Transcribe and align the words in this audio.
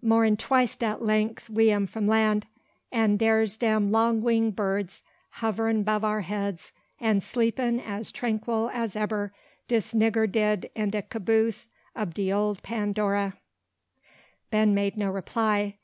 more'n 0.00 0.36
twice 0.36 0.76
dat 0.76 1.02
length 1.02 1.50
we 1.50 1.68
am 1.68 1.88
from 1.88 2.06
land; 2.06 2.46
and 2.92 3.18
dere 3.18 3.44
's 3.44 3.56
dem 3.56 3.90
long 3.90 4.22
wing 4.22 4.52
birds 4.52 5.02
hov'rin' 5.40 5.82
'bove 5.82 6.04
our 6.04 6.20
heads, 6.20 6.70
an 7.00 7.20
sleepin' 7.20 7.80
as 7.80 8.12
tranquil 8.12 8.70
as 8.72 8.94
ebber 8.94 9.32
dis 9.66 9.92
nigga 9.92 10.30
did 10.30 10.70
in 10.76 10.90
de 10.90 11.02
caboose 11.02 11.66
ob 11.96 12.14
de 12.14 12.32
ole 12.32 12.54
Pandora." 12.62 13.34
Ben 14.52 14.72
made 14.72 14.96
no 14.96 15.10
reply. 15.10 15.76